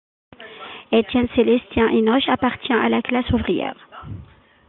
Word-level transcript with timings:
Étienne 0.91 1.27
Célestin 1.35 1.87
Enoch 1.89 2.27
appartenait 2.27 2.85
à 2.85 2.89
la 2.89 3.03
classe 3.03 3.29
ouvrière. 3.33 3.77